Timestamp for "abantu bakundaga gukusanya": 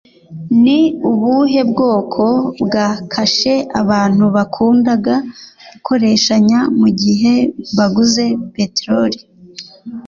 3.81-6.59